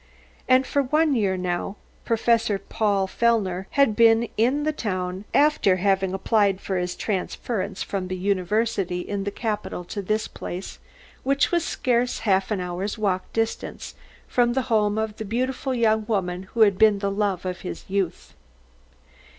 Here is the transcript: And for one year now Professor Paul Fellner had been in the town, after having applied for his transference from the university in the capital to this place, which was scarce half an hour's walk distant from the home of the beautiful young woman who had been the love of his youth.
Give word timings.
And 0.49 0.65
for 0.65 0.81
one 0.81 1.13
year 1.13 1.37
now 1.37 1.75
Professor 2.05 2.57
Paul 2.57 3.05
Fellner 3.05 3.67
had 3.77 3.95
been 3.95 4.29
in 4.35 4.63
the 4.63 4.73
town, 4.73 5.25
after 5.31 5.75
having 5.75 6.11
applied 6.11 6.59
for 6.59 6.77
his 6.77 6.95
transference 6.95 7.83
from 7.83 8.07
the 8.07 8.15
university 8.17 9.01
in 9.01 9.25
the 9.25 9.29
capital 9.29 9.83
to 9.83 10.01
this 10.01 10.27
place, 10.27 10.79
which 11.21 11.51
was 11.51 11.63
scarce 11.63 12.17
half 12.25 12.49
an 12.49 12.59
hour's 12.59 12.97
walk 12.97 13.31
distant 13.31 13.93
from 14.27 14.53
the 14.53 14.61
home 14.73 14.97
of 14.97 15.17
the 15.17 15.23
beautiful 15.23 15.71
young 15.75 16.05
woman 16.07 16.47
who 16.55 16.61
had 16.61 16.79
been 16.79 16.97
the 16.97 17.11
love 17.11 17.45
of 17.45 17.61
his 17.61 17.85
youth. 17.87 18.33